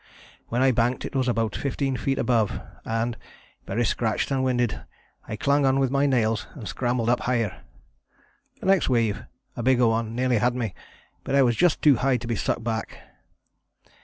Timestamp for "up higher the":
7.07-8.65